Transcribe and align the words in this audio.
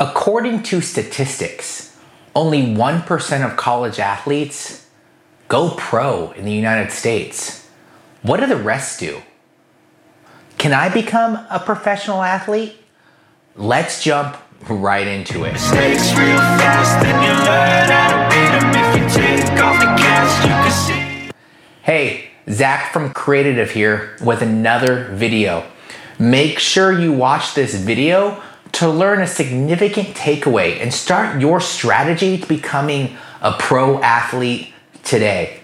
According 0.00 0.62
to 0.64 0.80
statistics, 0.80 1.96
only 2.36 2.62
1% 2.62 3.44
of 3.44 3.56
college 3.56 3.98
athletes 3.98 4.86
go 5.48 5.74
pro 5.76 6.30
in 6.32 6.44
the 6.44 6.52
United 6.52 6.92
States. 6.92 7.68
What 8.22 8.38
do 8.38 8.46
the 8.46 8.54
rest 8.54 9.00
do? 9.00 9.22
Can 10.56 10.72
I 10.72 10.88
become 10.88 11.44
a 11.50 11.58
professional 11.58 12.22
athlete? 12.22 12.76
Let's 13.56 14.00
jump 14.04 14.36
right 14.68 15.06
into 15.06 15.42
it. 15.42 15.56
Fast, 15.56 17.02
then 17.02 17.20
you 17.24 17.32
learn 17.44 17.90
how 17.90 18.08
to 18.14 18.18
beat 18.30 18.52
them. 18.54 18.70
If 18.78 19.02
you 19.02 19.04
take 19.20 19.60
off 19.60 19.80
the 19.80 19.86
gas, 19.96 20.44
you 20.44 20.50
can 20.50 21.26
see. 21.26 21.32
Hey, 21.82 22.30
Zach 22.48 22.92
from 22.92 23.12
Creative 23.12 23.68
here 23.68 24.16
with 24.22 24.42
another 24.42 25.08
video. 25.14 25.66
Make 26.20 26.60
sure 26.60 26.92
you 26.92 27.12
watch 27.12 27.54
this 27.54 27.74
video 27.74 28.40
to 28.78 28.88
learn 28.88 29.20
a 29.20 29.26
significant 29.26 30.06
takeaway 30.08 30.80
and 30.80 30.94
start 30.94 31.40
your 31.40 31.60
strategy 31.60 32.38
to 32.38 32.46
becoming 32.46 33.16
a 33.42 33.52
pro 33.58 34.00
athlete 34.02 34.72
today. 35.02 35.58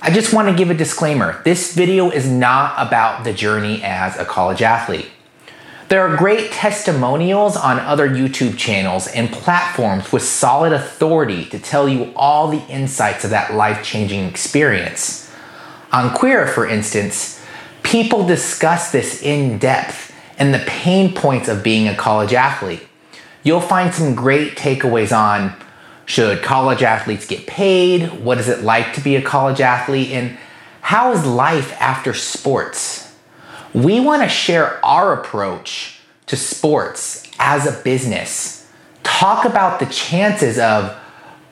I 0.00 0.12
just 0.12 0.32
want 0.32 0.48
to 0.48 0.54
give 0.54 0.70
a 0.70 0.74
disclaimer. 0.74 1.42
This 1.42 1.74
video 1.74 2.08
is 2.08 2.30
not 2.30 2.74
about 2.78 3.24
the 3.24 3.32
journey 3.32 3.82
as 3.82 4.16
a 4.16 4.24
college 4.24 4.62
athlete. 4.62 5.08
There 5.88 6.06
are 6.06 6.16
great 6.16 6.52
testimonials 6.52 7.56
on 7.56 7.80
other 7.80 8.08
YouTube 8.08 8.56
channels 8.56 9.08
and 9.08 9.28
platforms 9.32 10.12
with 10.12 10.22
solid 10.22 10.72
authority 10.72 11.46
to 11.46 11.58
tell 11.58 11.88
you 11.88 12.12
all 12.14 12.46
the 12.46 12.64
insights 12.68 13.24
of 13.24 13.30
that 13.30 13.54
life 13.54 13.84
changing 13.84 14.24
experience. 14.24 15.28
On 15.90 16.10
Quora, 16.10 16.48
for 16.48 16.64
instance, 16.68 17.44
people 17.82 18.24
discuss 18.24 18.92
this 18.92 19.20
in 19.20 19.58
depth 19.58 20.05
and 20.38 20.52
the 20.52 20.62
pain 20.66 21.14
points 21.14 21.48
of 21.48 21.62
being 21.62 21.88
a 21.88 21.94
college 21.94 22.34
athlete. 22.34 22.86
You'll 23.42 23.60
find 23.60 23.94
some 23.94 24.14
great 24.14 24.56
takeaways 24.56 25.16
on 25.16 25.56
should 26.06 26.42
college 26.42 26.82
athletes 26.82 27.26
get 27.26 27.46
paid? 27.46 28.24
What 28.24 28.38
is 28.38 28.48
it 28.48 28.62
like 28.62 28.94
to 28.94 29.00
be 29.00 29.16
a 29.16 29.22
college 29.22 29.60
athlete? 29.60 30.12
And 30.12 30.38
how 30.80 31.12
is 31.12 31.26
life 31.26 31.72
after 31.80 32.14
sports? 32.14 33.12
We 33.74 33.98
want 33.98 34.22
to 34.22 34.28
share 34.28 34.84
our 34.84 35.12
approach 35.12 35.98
to 36.26 36.36
sports 36.36 37.28
as 37.40 37.66
a 37.66 37.82
business. 37.82 38.70
Talk 39.02 39.44
about 39.44 39.80
the 39.80 39.86
chances 39.86 40.58
of 40.58 40.96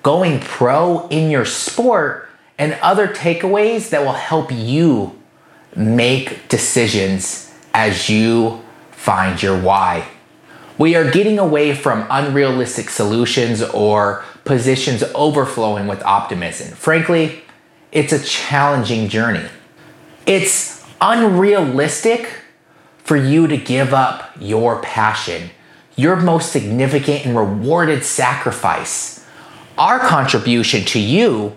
going 0.05 0.39
pro 0.39 1.08
in 1.08 1.30
your 1.30 1.45
sport 1.45 2.28
and 2.56 2.75
other 2.80 3.08
takeaways 3.08 3.91
that 3.91 4.03
will 4.03 4.12
help 4.12 4.53
you 4.53 5.20
make 5.75 6.48
decisions 6.48 7.53
as 7.73 8.08
you 8.08 8.64
find 9.05 9.42
your 9.42 9.60
why. 9.60 10.08
We 10.78 10.94
are 10.97 11.10
getting 11.10 11.38
away 11.38 11.74
from 11.74 12.06
unrealistic 12.08 12.88
solutions 12.88 13.62
or 13.62 14.24
positions 14.46 15.05
overflowing 15.14 15.86
with 15.86 16.02
optimism. 16.05 16.74
Frankly, 16.74 17.42
it's 17.92 18.14
a 18.14 18.24
challenging 18.24 19.08
journey. 19.08 19.46
It's 20.27 20.83
unrealistic 21.02 22.30
for 22.96 23.19
you 23.19 23.46
to 23.46 23.58
give 23.58 23.92
up 23.92 24.30
your 24.41 24.80
passion, 24.80 25.50
your 25.96 26.16
most 26.16 26.50
significant 26.50 27.27
and 27.27 27.36
rewarded 27.36 28.05
sacrifice. 28.05 29.22
Our 29.77 29.98
contribution 29.98 30.86
to 30.86 30.98
you 30.98 31.55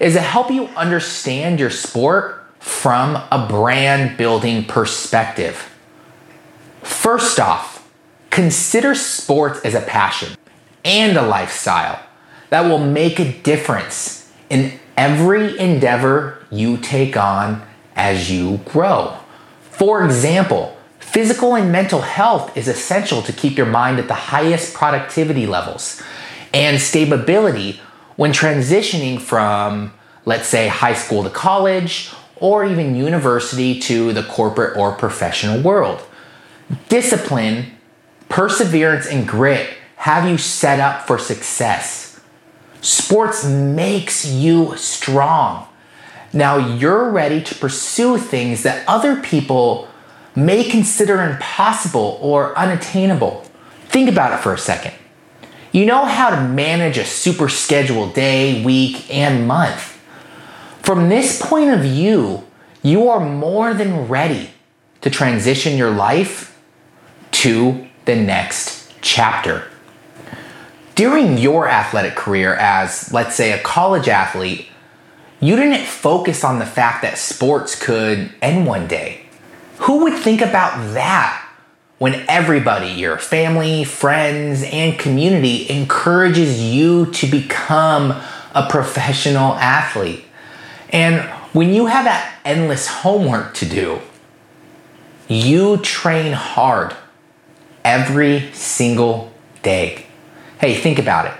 is 0.00 0.14
to 0.14 0.20
help 0.20 0.50
you 0.50 0.66
understand 0.68 1.60
your 1.60 1.70
sport 1.70 2.44
from 2.58 3.14
a 3.30 3.46
brand 3.48 4.16
building 4.16 4.64
perspective. 4.64 5.70
First 7.00 7.40
off, 7.40 7.90
consider 8.28 8.94
sports 8.94 9.60
as 9.60 9.74
a 9.74 9.80
passion 9.80 10.36
and 10.84 11.16
a 11.16 11.22
lifestyle 11.22 11.98
that 12.50 12.68
will 12.68 12.78
make 12.78 13.18
a 13.18 13.32
difference 13.40 14.30
in 14.50 14.78
every 14.98 15.58
endeavor 15.58 16.44
you 16.50 16.76
take 16.76 17.16
on 17.16 17.66
as 17.96 18.30
you 18.30 18.58
grow. 18.66 19.16
For 19.62 20.04
example, 20.04 20.76
physical 20.98 21.54
and 21.54 21.72
mental 21.72 22.02
health 22.02 22.54
is 22.54 22.68
essential 22.68 23.22
to 23.22 23.32
keep 23.32 23.56
your 23.56 23.64
mind 23.64 23.98
at 23.98 24.06
the 24.06 24.12
highest 24.12 24.74
productivity 24.74 25.46
levels 25.46 26.02
and 26.52 26.78
stability 26.78 27.80
when 28.16 28.32
transitioning 28.32 29.18
from, 29.18 29.94
let's 30.26 30.48
say, 30.48 30.68
high 30.68 30.92
school 30.92 31.22
to 31.22 31.30
college 31.30 32.10
or 32.36 32.66
even 32.66 32.94
university 32.94 33.80
to 33.80 34.12
the 34.12 34.24
corporate 34.24 34.76
or 34.76 34.92
professional 34.92 35.62
world. 35.62 36.06
Discipline, 36.88 37.72
perseverance, 38.28 39.06
and 39.06 39.26
grit 39.26 39.70
have 39.96 40.28
you 40.28 40.38
set 40.38 40.80
up 40.80 41.06
for 41.06 41.18
success. 41.18 42.20
Sports 42.80 43.44
makes 43.44 44.26
you 44.26 44.76
strong. 44.76 45.66
Now 46.32 46.56
you're 46.56 47.10
ready 47.10 47.42
to 47.42 47.54
pursue 47.54 48.16
things 48.16 48.62
that 48.62 48.86
other 48.88 49.20
people 49.20 49.88
may 50.36 50.64
consider 50.64 51.22
impossible 51.22 52.18
or 52.22 52.56
unattainable. 52.56 53.44
Think 53.88 54.08
about 54.08 54.32
it 54.32 54.42
for 54.42 54.54
a 54.54 54.58
second. 54.58 54.94
You 55.72 55.86
know 55.86 56.04
how 56.04 56.30
to 56.30 56.40
manage 56.40 56.98
a 56.98 57.04
super 57.04 57.48
scheduled 57.48 58.14
day, 58.14 58.64
week, 58.64 59.12
and 59.12 59.46
month. 59.46 60.00
From 60.82 61.08
this 61.08 61.40
point 61.40 61.70
of 61.70 61.80
view, 61.80 62.46
you 62.82 63.08
are 63.08 63.20
more 63.20 63.74
than 63.74 64.08
ready 64.08 64.50
to 65.02 65.10
transition 65.10 65.76
your 65.76 65.90
life 65.90 66.49
to 67.40 67.88
the 68.04 68.14
next 68.14 68.92
chapter. 69.00 69.66
During 70.94 71.38
your 71.38 71.66
athletic 71.66 72.14
career 72.14 72.52
as, 72.52 73.10
let's 73.14 73.34
say, 73.34 73.52
a 73.52 73.62
college 73.62 74.08
athlete, 74.08 74.66
you 75.40 75.56
didn't 75.56 75.86
focus 75.86 76.44
on 76.44 76.58
the 76.58 76.66
fact 76.66 77.00
that 77.00 77.16
sports 77.16 77.82
could 77.82 78.30
end 78.42 78.66
one 78.66 78.86
day. 78.86 79.24
Who 79.78 80.04
would 80.04 80.18
think 80.18 80.42
about 80.42 80.92
that 80.92 81.42
when 81.96 82.26
everybody, 82.28 82.88
your 82.88 83.16
family, 83.16 83.84
friends, 83.84 84.62
and 84.62 84.98
community 84.98 85.70
encourages 85.70 86.62
you 86.62 87.06
to 87.12 87.26
become 87.26 88.10
a 88.54 88.68
professional 88.68 89.54
athlete? 89.54 90.26
And 90.90 91.22
when 91.54 91.72
you 91.72 91.86
have 91.86 92.04
that 92.04 92.34
endless 92.44 92.86
homework 92.86 93.54
to 93.54 93.66
do, 93.66 94.02
you 95.26 95.78
train 95.78 96.34
hard 96.34 96.94
every 97.84 98.52
single 98.52 99.32
day. 99.62 100.06
Hey, 100.60 100.74
think 100.74 100.98
about 100.98 101.26
it. 101.26 101.32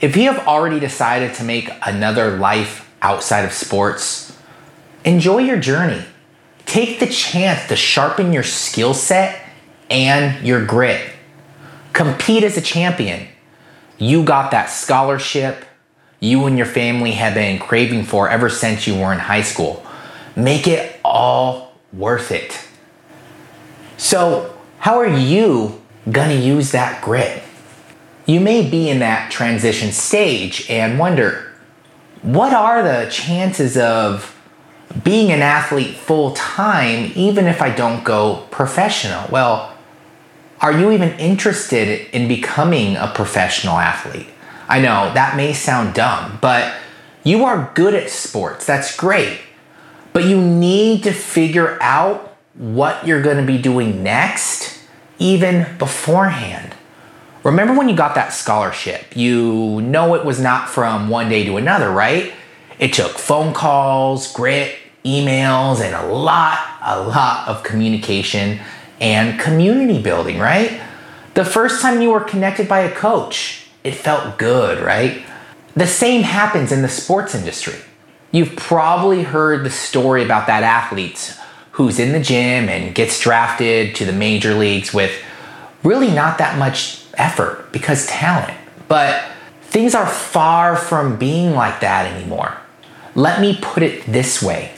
If 0.00 0.16
you 0.16 0.32
have 0.32 0.46
already 0.46 0.80
decided 0.80 1.34
to 1.34 1.44
make 1.44 1.70
another 1.86 2.36
life 2.36 2.90
outside 3.00 3.44
of 3.44 3.52
sports, 3.52 4.36
enjoy 5.04 5.38
your 5.38 5.58
journey. 5.58 6.04
Take 6.66 7.00
the 7.00 7.06
chance 7.06 7.68
to 7.68 7.76
sharpen 7.76 8.32
your 8.32 8.42
skill 8.42 8.94
set 8.94 9.44
and 9.90 10.44
your 10.46 10.64
grit. 10.64 11.10
Compete 11.92 12.44
as 12.44 12.56
a 12.56 12.62
champion. 12.62 13.28
You 13.98 14.24
got 14.24 14.50
that 14.50 14.66
scholarship 14.66 15.64
you 16.22 16.46
and 16.46 16.56
your 16.56 16.68
family 16.68 17.10
have 17.12 17.34
been 17.34 17.58
craving 17.58 18.04
for 18.04 18.28
ever 18.28 18.48
since 18.48 18.86
you 18.86 18.94
were 18.96 19.12
in 19.12 19.18
high 19.18 19.42
school. 19.42 19.84
Make 20.36 20.68
it 20.68 21.00
all 21.04 21.72
worth 21.92 22.30
it. 22.30 22.64
So, 23.96 24.51
how 24.82 24.98
are 24.98 25.06
you 25.06 25.80
gonna 26.10 26.34
use 26.34 26.72
that 26.72 27.00
grit? 27.04 27.40
You 28.26 28.40
may 28.40 28.68
be 28.68 28.90
in 28.90 28.98
that 28.98 29.30
transition 29.30 29.92
stage 29.92 30.68
and 30.68 30.98
wonder 30.98 31.52
what 32.22 32.52
are 32.52 32.82
the 32.82 33.08
chances 33.08 33.76
of 33.76 34.36
being 35.04 35.30
an 35.30 35.40
athlete 35.40 35.94
full 35.94 36.32
time 36.32 37.12
even 37.14 37.46
if 37.46 37.62
I 37.62 37.70
don't 37.70 38.02
go 38.02 38.44
professional? 38.50 39.24
Well, 39.30 39.72
are 40.60 40.72
you 40.72 40.90
even 40.90 41.10
interested 41.10 42.08
in 42.12 42.26
becoming 42.26 42.96
a 42.96 43.06
professional 43.06 43.78
athlete? 43.78 44.30
I 44.68 44.80
know 44.80 45.14
that 45.14 45.36
may 45.36 45.52
sound 45.52 45.94
dumb, 45.94 46.38
but 46.40 46.74
you 47.22 47.44
are 47.44 47.70
good 47.74 47.94
at 47.94 48.10
sports. 48.10 48.66
That's 48.66 48.96
great. 48.96 49.42
But 50.12 50.24
you 50.24 50.40
need 50.40 51.04
to 51.04 51.12
figure 51.12 51.80
out 51.80 52.30
what 52.54 53.06
you're 53.06 53.22
going 53.22 53.38
to 53.38 53.46
be 53.46 53.58
doing 53.58 54.02
next, 54.02 54.71
even 55.22 55.66
beforehand. 55.78 56.74
Remember 57.44 57.74
when 57.74 57.88
you 57.88 57.96
got 57.96 58.16
that 58.16 58.32
scholarship? 58.32 59.16
You 59.16 59.80
know 59.80 60.14
it 60.14 60.24
was 60.24 60.40
not 60.40 60.68
from 60.68 61.08
one 61.08 61.28
day 61.28 61.44
to 61.44 61.56
another, 61.56 61.90
right? 61.90 62.32
It 62.78 62.92
took 62.92 63.18
phone 63.18 63.54
calls, 63.54 64.32
grit, 64.32 64.76
emails, 65.04 65.80
and 65.80 65.94
a 65.94 66.12
lot, 66.12 66.58
a 66.84 67.00
lot 67.00 67.46
of 67.46 67.62
communication 67.62 68.60
and 69.00 69.38
community 69.38 70.02
building, 70.02 70.38
right? 70.38 70.80
The 71.34 71.44
first 71.44 71.80
time 71.80 72.02
you 72.02 72.10
were 72.10 72.20
connected 72.20 72.68
by 72.68 72.80
a 72.80 72.92
coach, 72.92 73.66
it 73.84 73.94
felt 73.94 74.38
good, 74.38 74.80
right? 74.80 75.24
The 75.74 75.86
same 75.86 76.22
happens 76.22 76.72
in 76.72 76.82
the 76.82 76.88
sports 76.88 77.34
industry. 77.34 77.78
You've 78.32 78.56
probably 78.56 79.22
heard 79.22 79.64
the 79.64 79.70
story 79.70 80.24
about 80.24 80.46
that 80.48 80.62
athlete 80.62 81.36
who's 81.72 81.98
in 81.98 82.12
the 82.12 82.20
gym 82.20 82.68
and 82.68 82.94
gets 82.94 83.20
drafted 83.20 83.94
to 83.96 84.04
the 84.04 84.12
major 84.12 84.54
leagues 84.54 84.92
with 84.92 85.12
really 85.82 86.10
not 86.10 86.38
that 86.38 86.58
much 86.58 87.04
effort 87.14 87.72
because 87.72 88.06
talent. 88.06 88.56
But 88.88 89.24
things 89.62 89.94
are 89.94 90.06
far 90.06 90.76
from 90.76 91.18
being 91.18 91.52
like 91.52 91.80
that 91.80 92.06
anymore. 92.12 92.56
Let 93.14 93.40
me 93.40 93.58
put 93.60 93.82
it 93.82 94.04
this 94.06 94.42
way 94.42 94.72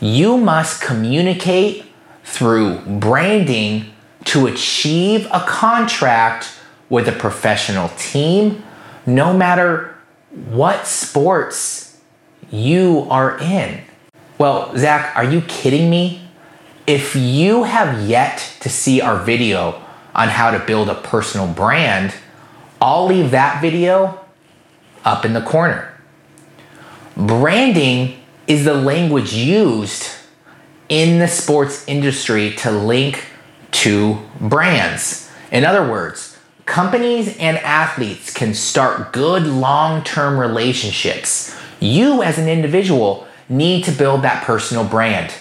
you 0.00 0.38
must 0.38 0.80
communicate 0.80 1.84
through 2.24 2.78
branding 2.78 3.92
to 4.24 4.46
achieve 4.46 5.26
a 5.26 5.40
contract 5.40 6.58
with 6.88 7.06
a 7.06 7.12
professional 7.12 7.90
team, 7.98 8.62
no 9.04 9.32
matter 9.36 9.94
what 10.30 10.86
sports 10.86 12.00
you 12.50 13.06
are 13.10 13.38
in. 13.38 13.82
Well, 14.40 14.74
Zach, 14.74 15.14
are 15.16 15.24
you 15.24 15.42
kidding 15.42 15.90
me? 15.90 16.22
If 16.86 17.14
you 17.14 17.64
have 17.64 18.08
yet 18.08 18.38
to 18.60 18.70
see 18.70 19.02
our 19.02 19.22
video 19.22 19.82
on 20.14 20.28
how 20.28 20.50
to 20.50 20.58
build 20.58 20.88
a 20.88 20.94
personal 20.94 21.46
brand, 21.46 22.14
I'll 22.80 23.04
leave 23.04 23.32
that 23.32 23.60
video 23.60 24.18
up 25.04 25.26
in 25.26 25.34
the 25.34 25.42
corner. 25.42 25.94
Branding 27.18 28.16
is 28.46 28.64
the 28.64 28.72
language 28.72 29.34
used 29.34 30.08
in 30.88 31.18
the 31.18 31.28
sports 31.28 31.86
industry 31.86 32.54
to 32.60 32.70
link 32.70 33.26
to 33.72 34.20
brands. 34.40 35.30
In 35.52 35.66
other 35.66 35.86
words, 35.86 36.38
companies 36.64 37.36
and 37.36 37.58
athletes 37.58 38.32
can 38.32 38.54
start 38.54 39.12
good 39.12 39.42
long 39.42 40.02
term 40.02 40.40
relationships. 40.40 41.54
You, 41.78 42.22
as 42.22 42.38
an 42.38 42.48
individual, 42.48 43.26
need 43.50 43.84
to 43.84 43.92
build 43.92 44.22
that 44.22 44.44
personal 44.44 44.84
brand. 44.84 45.34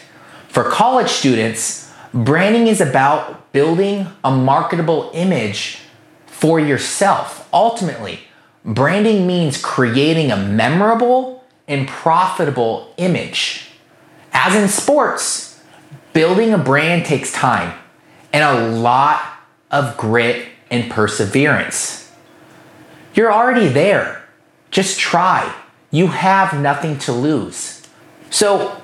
For 0.49 0.63
college 0.63 1.09
students, 1.09 1.93
branding 2.13 2.67
is 2.67 2.81
about 2.81 3.51
building 3.53 4.07
a 4.23 4.31
marketable 4.31 5.11
image 5.13 5.79
for 6.25 6.59
yourself. 6.59 7.47
Ultimately, 7.53 8.21
branding 8.65 9.27
means 9.27 9.61
creating 9.61 10.31
a 10.31 10.37
memorable 10.37 11.43
and 11.67 11.87
profitable 11.87 12.93
image. 12.97 13.69
As 14.33 14.55
in 14.55 14.67
sports, 14.67 15.61
building 16.13 16.53
a 16.53 16.57
brand 16.57 17.05
takes 17.05 17.31
time 17.31 17.77
and 18.33 18.43
a 18.43 18.69
lot 18.69 19.21
of 19.71 19.95
grit 19.97 20.47
and 20.71 20.89
perseverance. 20.89 22.11
You're 23.13 23.31
already 23.31 23.67
there. 23.67 24.23
Just 24.71 24.99
try. 24.99 25.53
You 25.91 26.07
have 26.07 26.59
nothing 26.59 26.97
to 26.99 27.11
lose. 27.11 27.78
So, 28.29 28.79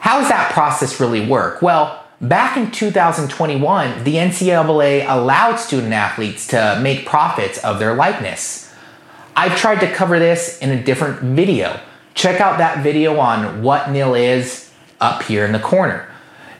how 0.00 0.20
does 0.20 0.28
that 0.28 0.52
process 0.52 1.00
really 1.00 1.26
work? 1.26 1.62
Well, 1.62 2.04
back 2.20 2.56
in 2.56 2.70
2021, 2.70 4.04
the 4.04 4.16
NCAA 4.16 5.08
allowed 5.08 5.56
student 5.56 5.92
athletes 5.92 6.46
to 6.48 6.78
make 6.82 7.06
profits 7.06 7.62
of 7.64 7.78
their 7.78 7.94
likeness. 7.94 8.72
I've 9.36 9.56
tried 9.56 9.80
to 9.80 9.92
cover 9.92 10.18
this 10.18 10.58
in 10.58 10.70
a 10.70 10.82
different 10.82 11.20
video. 11.20 11.80
Check 12.14 12.40
out 12.40 12.58
that 12.58 12.82
video 12.82 13.18
on 13.18 13.62
what 13.62 13.90
NIL 13.90 14.14
is 14.14 14.70
up 15.00 15.22
here 15.22 15.44
in 15.44 15.52
the 15.52 15.58
corner. 15.58 16.08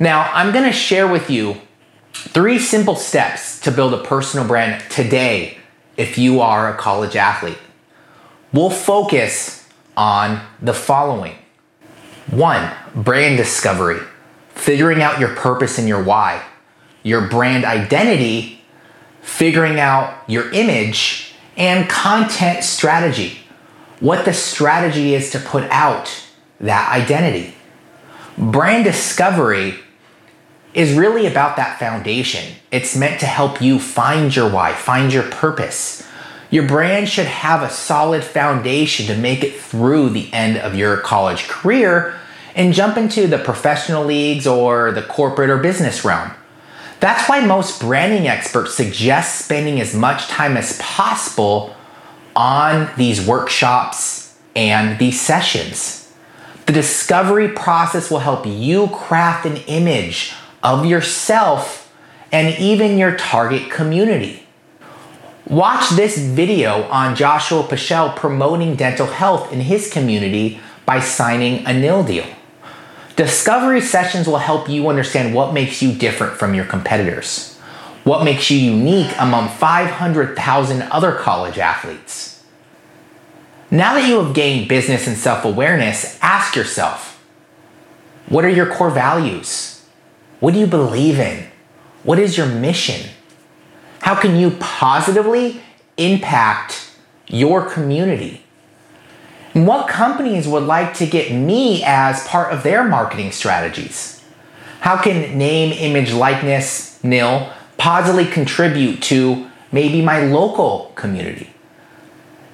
Now, 0.00 0.30
I'm 0.32 0.52
to 0.52 0.72
share 0.72 1.06
with 1.06 1.30
you 1.30 1.60
three 2.12 2.58
simple 2.58 2.96
steps 2.96 3.60
to 3.60 3.70
build 3.70 3.94
a 3.94 4.02
personal 4.02 4.46
brand 4.46 4.82
today 4.90 5.58
if 5.96 6.18
you 6.18 6.40
are 6.40 6.72
a 6.72 6.76
college 6.76 7.14
athlete. 7.14 7.58
We'll 8.52 8.70
focus 8.70 9.68
on 9.96 10.44
the 10.60 10.74
following 10.74 11.36
one, 12.30 12.70
brand 12.94 13.36
discovery, 13.36 14.00
figuring 14.50 15.02
out 15.02 15.20
your 15.20 15.34
purpose 15.34 15.78
and 15.78 15.88
your 15.88 16.02
why, 16.02 16.44
your 17.02 17.28
brand 17.28 17.64
identity, 17.64 18.62
figuring 19.22 19.78
out 19.78 20.16
your 20.28 20.50
image, 20.52 21.34
and 21.56 21.88
content 21.88 22.64
strategy. 22.64 23.38
What 24.00 24.24
the 24.24 24.32
strategy 24.32 25.14
is 25.14 25.30
to 25.30 25.38
put 25.38 25.64
out 25.64 26.24
that 26.60 26.90
identity. 26.90 27.54
Brand 28.36 28.84
discovery 28.84 29.76
is 30.72 30.92
really 30.92 31.26
about 31.26 31.56
that 31.56 31.78
foundation. 31.78 32.54
It's 32.72 32.96
meant 32.96 33.20
to 33.20 33.26
help 33.26 33.62
you 33.62 33.78
find 33.78 34.34
your 34.34 34.50
why, 34.50 34.72
find 34.72 35.12
your 35.12 35.22
purpose. 35.22 36.06
Your 36.54 36.68
brand 36.68 37.08
should 37.08 37.26
have 37.26 37.64
a 37.64 37.68
solid 37.68 38.22
foundation 38.22 39.06
to 39.06 39.16
make 39.16 39.42
it 39.42 39.60
through 39.60 40.10
the 40.10 40.32
end 40.32 40.56
of 40.56 40.76
your 40.76 40.98
college 40.98 41.48
career 41.48 42.14
and 42.54 42.72
jump 42.72 42.96
into 42.96 43.26
the 43.26 43.38
professional 43.38 44.04
leagues 44.04 44.46
or 44.46 44.92
the 44.92 45.02
corporate 45.02 45.50
or 45.50 45.56
business 45.56 46.04
realm. 46.04 46.30
That's 47.00 47.28
why 47.28 47.44
most 47.44 47.80
branding 47.80 48.28
experts 48.28 48.72
suggest 48.72 49.44
spending 49.44 49.80
as 49.80 49.96
much 49.96 50.28
time 50.28 50.56
as 50.56 50.78
possible 50.80 51.74
on 52.36 52.88
these 52.96 53.26
workshops 53.26 54.38
and 54.54 54.96
these 55.00 55.20
sessions. 55.20 56.08
The 56.66 56.72
discovery 56.72 57.48
process 57.48 58.12
will 58.12 58.20
help 58.20 58.46
you 58.46 58.86
craft 58.92 59.44
an 59.44 59.56
image 59.66 60.32
of 60.62 60.86
yourself 60.86 61.92
and 62.30 62.56
even 62.60 62.96
your 62.96 63.16
target 63.16 63.72
community. 63.72 64.43
Watch 65.46 65.90
this 65.90 66.16
video 66.16 66.84
on 66.84 67.14
Joshua 67.14 67.64
Pichel 67.64 68.16
promoting 68.16 68.76
dental 68.76 69.06
health 69.06 69.52
in 69.52 69.60
his 69.60 69.92
community 69.92 70.58
by 70.86 71.00
signing 71.00 71.66
a 71.66 71.72
NIL 71.74 72.02
deal. 72.02 72.24
Discovery 73.14 73.82
sessions 73.82 74.26
will 74.26 74.38
help 74.38 74.70
you 74.70 74.88
understand 74.88 75.34
what 75.34 75.52
makes 75.52 75.82
you 75.82 75.92
different 75.92 76.38
from 76.38 76.54
your 76.54 76.64
competitors, 76.64 77.58
what 78.04 78.24
makes 78.24 78.50
you 78.50 78.56
unique 78.58 79.12
among 79.18 79.50
500,000 79.50 80.82
other 80.82 81.12
college 81.12 81.58
athletes. 81.58 82.42
Now 83.70 83.94
that 83.94 84.08
you 84.08 84.22
have 84.22 84.34
gained 84.34 84.68
business 84.68 85.06
and 85.06 85.16
self 85.16 85.44
awareness, 85.44 86.18
ask 86.22 86.56
yourself 86.56 87.22
what 88.30 88.46
are 88.46 88.50
your 88.50 88.72
core 88.72 88.90
values? 88.90 89.84
What 90.40 90.54
do 90.54 90.60
you 90.60 90.66
believe 90.66 91.18
in? 91.18 91.48
What 92.02 92.18
is 92.18 92.38
your 92.38 92.46
mission? 92.46 93.10
How 94.04 94.14
can 94.14 94.36
you 94.36 94.50
positively 94.60 95.62
impact 95.96 96.94
your 97.26 97.64
community? 97.64 98.42
And 99.54 99.66
what 99.66 99.88
companies 99.88 100.46
would 100.46 100.64
like 100.64 100.92
to 100.96 101.06
get 101.06 101.32
me 101.32 101.82
as 101.86 102.22
part 102.28 102.52
of 102.52 102.62
their 102.62 102.84
marketing 102.84 103.32
strategies? 103.32 104.22
How 104.80 104.98
can 104.98 105.38
name, 105.38 105.72
image, 105.72 106.12
likeness, 106.12 107.02
NIL 107.02 107.50
positively 107.78 108.26
contribute 108.26 109.00
to 109.04 109.48
maybe 109.72 110.02
my 110.02 110.20
local 110.20 110.92
community? 110.96 111.54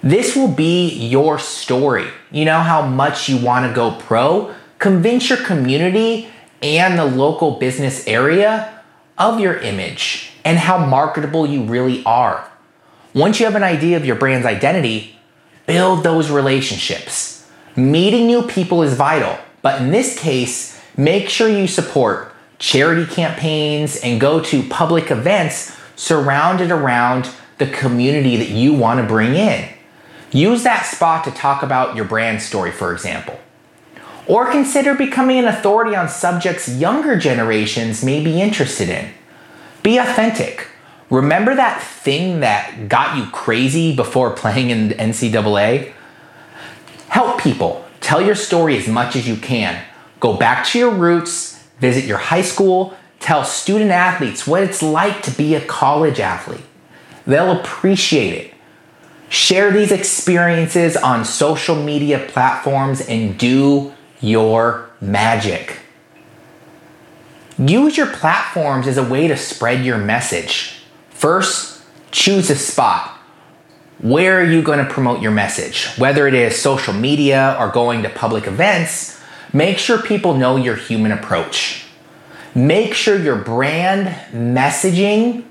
This 0.05 0.37
will 0.37 0.53
be 0.53 0.89
your 1.09 1.41
story. 1.41 2.07
You 2.31 2.45
know 2.45 2.61
how 2.61 2.87
much 2.87 3.29
you 3.29 3.45
want 3.45 3.67
to 3.67 3.75
go 3.75 3.91
pro? 3.99 4.55
Convince 4.79 5.29
your 5.29 5.45
community 5.45 6.29
and 6.63 6.97
the 6.97 7.07
local 7.07 7.59
business 7.59 8.07
area 8.07 8.85
of 9.19 9.41
your 9.41 9.57
image 9.57 10.30
and 10.45 10.59
how 10.59 10.85
marketable 10.85 11.47
you 11.47 11.63
really 11.63 12.05
are. 12.05 12.49
Once 13.15 13.41
you 13.41 13.47
have 13.47 13.57
an 13.57 13.63
idea 13.63 13.97
of 13.97 14.05
your 14.05 14.17
brand's 14.17 14.47
identity, 14.47 15.17
build 15.67 16.05
those 16.05 16.31
relationships. 16.31 17.49
Meeting 17.77 18.27
new 18.27 18.43
people 18.43 18.83
is 18.83 18.95
vital, 18.95 19.39
but 19.63 19.81
in 19.81 19.91
this 19.91 20.19
case, 20.19 20.81
make 20.97 21.29
sure 21.29 21.49
you 21.49 21.67
support 21.67 22.33
charity 22.59 23.07
campaigns 23.07 23.97
and 23.97 24.21
go 24.21 24.41
to 24.41 24.63
public 24.65 25.11
events 25.11 25.77
surrounded 25.97 26.71
around 26.71 27.31
the 27.59 27.67
community 27.67 28.37
that 28.37 28.49
you 28.49 28.73
want 28.73 29.01
to 29.01 29.07
bring 29.07 29.35
in. 29.35 29.69
Use 30.31 30.63
that 30.63 30.87
spot 30.87 31.25
to 31.25 31.31
talk 31.31 31.63
about 31.63 31.97
your 31.97 32.05
brand 32.05 32.41
story, 32.41 32.71
for 32.71 32.93
example. 32.93 33.39
Or 34.27 34.51
consider 34.51 34.95
becoming 34.95 35.39
an 35.39 35.47
authority 35.47 35.97
on 35.97 36.09
subjects 36.09 36.69
younger 36.69 37.17
generations 37.17 38.05
may 38.05 38.23
be 38.23 38.41
interested 38.41 38.89
in. 38.89 39.13
Be 39.83 39.99
authentic. 39.99 40.69
Remember 41.11 41.55
that 41.55 41.83
thing 41.83 42.41
that 42.41 42.89
got 42.89 43.17
you 43.17 43.27
crazy 43.31 43.95
before 43.95 44.31
playing 44.37 44.71
in 44.71 44.89
the 44.89 44.95
NCAA? 44.95 45.93
Help 47.09 47.41
people. 47.41 47.85
Tell 48.01 48.23
your 48.23 48.35
story 48.35 48.77
as 48.77 48.89
much 48.89 49.17
as 49.17 49.29
you 49.29 49.37
can. 49.37 49.83
Go 50.21 50.35
back 50.35 50.67
to 50.67 50.79
your 50.79 50.91
roots, 50.91 51.65
visit 51.79 52.05
your 52.05 52.19
high 52.19 52.43
school, 52.43 52.97
tell 53.19 53.45
student 53.45 53.91
athletes 53.91 54.47
what 54.47 54.63
it's 54.63 54.83
like 54.83 55.23
to 55.23 55.31
be 55.31 55.55
a 55.55 55.61
college 55.61 56.21
athlete. 56.21 56.65
They'll 57.27 57.53
appreciate 57.53 58.35
it. 58.35 58.55
Share 59.29 59.71
these 59.71 59.93
experiences 59.93 60.97
on 60.97 61.25
social 61.25 61.77
media 61.77 62.27
platforms 62.29 63.01
and 63.01 63.39
do 63.39 63.93
your 64.21 64.91
magic. 65.01 65.79
Use 67.61 67.97
your 67.99 68.07
platforms 68.07 68.87
as 68.87 68.97
a 68.97 69.05
way 69.05 69.29
to 69.29 69.37
spread 69.37 69.85
your 69.85 69.99
message. 69.99 70.83
First, 71.11 71.83
choose 72.11 72.49
a 72.49 72.57
spot. 72.57 73.19
Where 73.99 74.41
are 74.41 74.45
you 74.45 74.63
going 74.63 74.79
to 74.79 74.91
promote 74.91 75.21
your 75.21 75.31
message? 75.31 75.89
Whether 75.99 76.27
it 76.27 76.33
is 76.33 76.59
social 76.59 76.95
media 76.95 77.55
or 77.61 77.69
going 77.69 78.03
to 78.03 78.09
public 78.09 78.47
events, 78.47 79.21
make 79.53 79.77
sure 79.77 80.01
people 80.01 80.35
know 80.35 80.57
your 80.57 80.75
human 80.75 81.13
approach. 81.13 81.85
Make 82.55 82.95
sure 82.95 83.19
your 83.19 83.37
brand 83.37 84.09
messaging, 84.33 85.45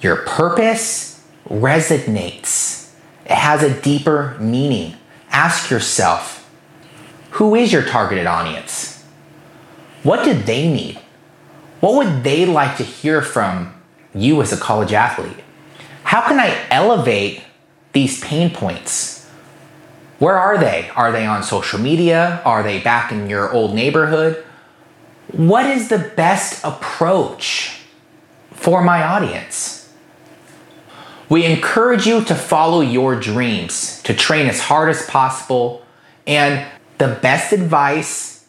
your 0.00 0.18
purpose, 0.18 1.24
resonates. 1.48 2.92
It 3.24 3.32
has 3.32 3.64
a 3.64 3.80
deeper 3.82 4.36
meaning. 4.38 4.94
Ask 5.30 5.68
yourself 5.68 6.48
who 7.32 7.56
is 7.56 7.72
your 7.72 7.82
targeted 7.82 8.26
audience? 8.26 9.04
What 10.04 10.24
do 10.24 10.32
they 10.32 10.72
need? 10.72 11.00
What 11.80 11.94
would 11.94 12.24
they 12.24 12.46
like 12.46 12.76
to 12.78 12.82
hear 12.82 13.22
from 13.22 13.74
you 14.14 14.40
as 14.40 14.52
a 14.52 14.56
college 14.56 14.92
athlete? 14.92 15.44
How 16.04 16.22
can 16.22 16.38
I 16.40 16.56
elevate 16.70 17.42
these 17.92 18.20
pain 18.20 18.50
points? 18.50 19.28
Where 20.18 20.36
are 20.36 20.56
they? 20.56 20.88
Are 20.96 21.12
they 21.12 21.26
on 21.26 21.42
social 21.42 21.78
media? 21.78 22.40
Are 22.44 22.62
they 22.62 22.80
back 22.80 23.12
in 23.12 23.28
your 23.28 23.52
old 23.52 23.74
neighborhood? 23.74 24.42
What 25.32 25.66
is 25.66 25.88
the 25.88 25.98
best 25.98 26.64
approach 26.64 27.80
for 28.52 28.82
my 28.82 29.02
audience? 29.02 29.92
We 31.28 31.44
encourage 31.44 32.06
you 32.06 32.24
to 32.24 32.34
follow 32.34 32.80
your 32.80 33.18
dreams, 33.18 34.00
to 34.04 34.14
train 34.14 34.46
as 34.46 34.60
hard 34.60 34.88
as 34.88 35.04
possible, 35.06 35.84
and 36.26 36.64
the 36.98 37.08
best 37.20 37.52
advice 37.52 38.46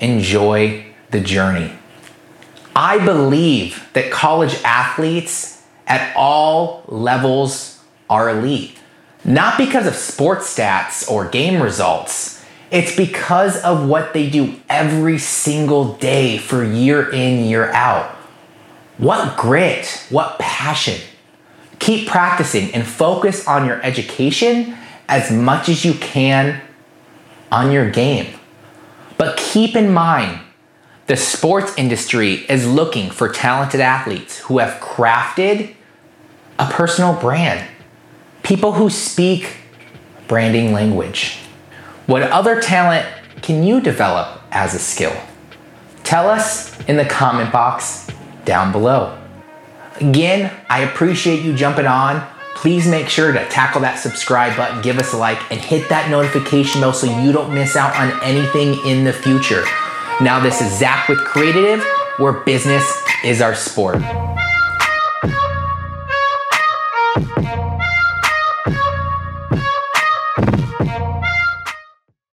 enjoy 0.00 0.86
the 1.10 1.20
journey. 1.20 1.72
I 2.80 2.96
believe 3.04 3.86
that 3.92 4.10
college 4.10 4.56
athletes 4.64 5.62
at 5.86 6.16
all 6.16 6.82
levels 6.88 7.78
are 8.08 8.30
elite. 8.30 8.78
Not 9.22 9.58
because 9.58 9.86
of 9.86 9.94
sports 9.94 10.56
stats 10.56 11.06
or 11.06 11.28
game 11.28 11.62
results. 11.62 12.42
It's 12.70 12.96
because 12.96 13.62
of 13.64 13.86
what 13.86 14.14
they 14.14 14.30
do 14.30 14.58
every 14.70 15.18
single 15.18 15.92
day 15.96 16.38
for 16.38 16.64
year 16.64 17.10
in, 17.10 17.44
year 17.44 17.70
out. 17.72 18.12
What 18.96 19.36
grit, 19.36 20.06
what 20.08 20.38
passion. 20.38 20.98
Keep 21.80 22.08
practicing 22.08 22.72
and 22.72 22.86
focus 22.86 23.46
on 23.46 23.66
your 23.66 23.82
education 23.82 24.74
as 25.06 25.30
much 25.30 25.68
as 25.68 25.84
you 25.84 25.92
can 25.92 26.62
on 27.52 27.72
your 27.72 27.90
game. 27.90 28.38
But 29.18 29.36
keep 29.36 29.76
in 29.76 29.92
mind, 29.92 30.40
the 31.10 31.16
sports 31.16 31.74
industry 31.76 32.34
is 32.48 32.68
looking 32.68 33.10
for 33.10 33.28
talented 33.28 33.80
athletes 33.80 34.38
who 34.38 34.58
have 34.58 34.80
crafted 34.80 35.74
a 36.56 36.70
personal 36.70 37.14
brand, 37.14 37.68
people 38.44 38.70
who 38.70 38.88
speak 38.88 39.56
branding 40.28 40.72
language. 40.72 41.38
What 42.06 42.22
other 42.22 42.60
talent 42.60 43.08
can 43.42 43.64
you 43.64 43.80
develop 43.80 44.40
as 44.52 44.72
a 44.72 44.78
skill? 44.78 45.12
Tell 46.04 46.28
us 46.28 46.78
in 46.84 46.96
the 46.96 47.06
comment 47.06 47.50
box 47.50 48.06
down 48.44 48.70
below. 48.70 49.18
Again, 49.96 50.56
I 50.68 50.82
appreciate 50.82 51.42
you 51.42 51.56
jumping 51.56 51.86
on. 51.86 52.24
Please 52.54 52.86
make 52.86 53.08
sure 53.08 53.32
to 53.32 53.48
tackle 53.48 53.80
that 53.80 53.98
subscribe 53.98 54.56
button, 54.56 54.80
give 54.80 54.96
us 55.00 55.12
a 55.12 55.16
like, 55.16 55.40
and 55.50 55.60
hit 55.60 55.88
that 55.88 56.08
notification 56.08 56.80
bell 56.80 56.92
so 56.92 57.20
you 57.20 57.32
don't 57.32 57.52
miss 57.52 57.74
out 57.74 57.96
on 57.96 58.22
anything 58.22 58.78
in 58.86 59.02
the 59.02 59.12
future. 59.12 59.64
Now, 60.22 60.38
this 60.38 60.60
is 60.60 60.78
Zach 60.78 61.08
with 61.08 61.18
Creative, 61.24 61.82
where 62.18 62.34
business 62.44 62.84
is 63.24 63.40
our 63.40 63.54
sport. 63.54 64.02